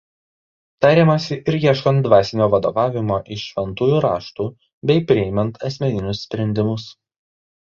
[0.83, 4.49] Tariamasi ir ieškant dvasinio vadovavimo iš šventųjų raštų
[4.93, 6.89] bei priimant asmeninius sprendimus.